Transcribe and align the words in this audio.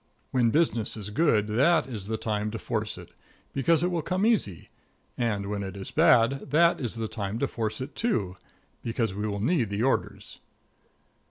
When 0.31 0.49
business 0.49 0.97
is 0.97 1.11
good, 1.11 1.45
that 1.45 1.85
is 1.85 2.07
the 2.07 2.17
time 2.17 2.49
to 2.49 2.57
force 2.57 2.97
it, 2.97 3.09
because 3.53 3.83
it 3.83 3.91
will 3.91 4.01
come 4.01 4.25
easy; 4.25 4.69
and 5.15 5.45
when 5.47 5.61
it 5.61 5.77
is 5.77 5.91
bad, 5.91 6.49
that 6.49 6.79
is 6.79 6.95
the 6.95 7.07
time 7.07 7.37
to 7.37 7.45
force 7.47 7.79
it, 7.81 7.93
too, 7.95 8.35
because 8.81 9.13
we 9.13 9.27
will 9.27 9.39
need 9.39 9.69
the 9.69 9.83
orders. 9.83 10.39